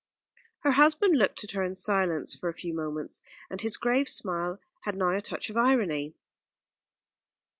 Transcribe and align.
Her 0.61 0.71
husband 0.71 1.15
looked 1.15 1.43
at 1.43 1.51
her 1.51 1.61
in 1.61 1.75
silence 1.75 2.35
for 2.35 2.49
a 2.49 2.55
few 2.55 2.73
moments; 2.73 3.21
and 3.51 3.61
his 3.61 3.77
grave 3.77 4.09
smile 4.09 4.59
had 4.79 4.95
now 4.95 5.09
a 5.15 5.21
touch 5.21 5.51
of 5.51 5.57
irony. 5.57 6.15